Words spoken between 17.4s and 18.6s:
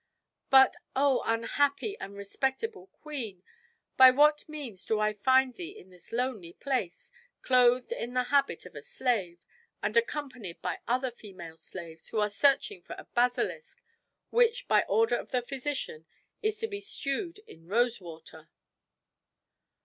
in rose water?"